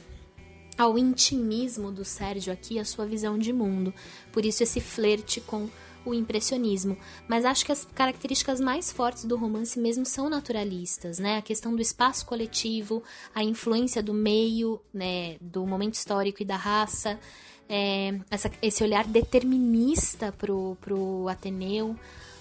[0.77, 3.93] ao intimismo do Sérgio aqui, a sua visão de mundo.
[4.33, 5.68] Por isso esse flerte com
[6.05, 6.97] o impressionismo,
[7.27, 11.39] mas acho que as características mais fortes do romance mesmo são naturalistas, né?
[11.39, 13.03] A questão do espaço coletivo,
[13.35, 17.18] a influência do meio, né, do momento histórico e da raça,
[17.68, 21.97] é, essa, esse olhar determinista pro, pro Ateneu,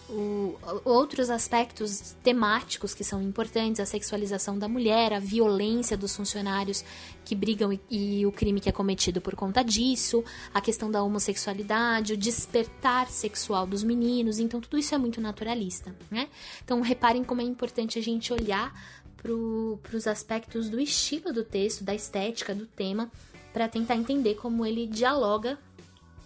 [0.10, 6.84] o, outros aspectos temáticos que são importantes, a sexualização da mulher, a violência dos funcionários
[7.24, 11.02] que brigam e, e, o crime que é cometido por conta disso, a questão da
[11.02, 16.30] homossexualidade, o despertar sexual dos meninos, então tudo isso é muito naturalista, né?
[16.64, 18.74] Então reparem como é importante a gente olhar
[19.18, 23.12] para os aspectos do estilo do texto, da estética do tema,
[23.52, 25.58] para tentar entender como ele dialoga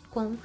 [0.10, 0.36] com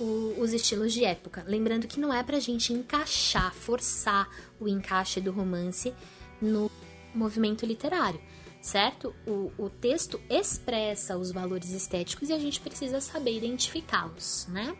[0.00, 1.44] o, os estilos de época.
[1.46, 4.28] Lembrando que não é pra gente encaixar, forçar
[4.60, 5.94] o encaixe do romance
[6.40, 6.70] no
[7.14, 8.20] movimento literário,
[8.60, 9.14] certo?
[9.26, 14.76] O, o texto expressa os valores estéticos e a gente precisa saber identificá-los, né?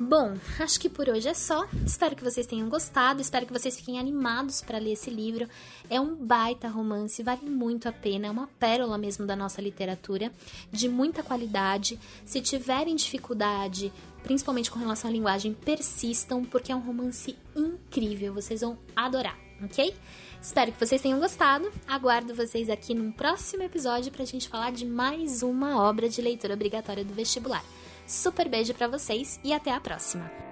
[0.00, 1.66] Bom, acho que por hoje é só.
[1.84, 5.48] Espero que vocês tenham gostado, espero que vocês fiquem animados para ler esse livro.
[5.90, 10.30] É um baita romance, vale muito a pena, é uma pérola mesmo da nossa literatura,
[10.70, 11.98] de muita qualidade.
[12.24, 13.92] Se tiverem dificuldade,
[14.28, 19.94] principalmente com relação à linguagem, persistam, porque é um romance incrível, vocês vão adorar, ok?
[20.40, 21.72] Espero que vocês tenham gostado.
[21.88, 26.20] Aguardo vocês aqui num próximo episódio para a gente falar de mais uma obra de
[26.20, 27.64] leitura obrigatória do vestibular.
[28.06, 30.47] Super beijo para vocês e até a próxima!